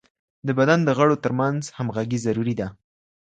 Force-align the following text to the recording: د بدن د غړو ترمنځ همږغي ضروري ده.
د 0.47 0.49
بدن 0.59 0.79
د 0.83 0.89
غړو 0.97 1.15
ترمنځ 1.23 1.61
همږغي 1.77 2.19
ضروري 2.25 2.55
ده. 2.59 2.67